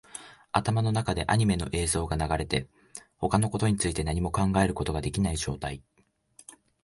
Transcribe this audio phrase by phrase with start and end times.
[0.51, 2.67] 頭の中でアニメの映像が流れて、
[3.17, 5.83] 他のことについて何も考えることができない状態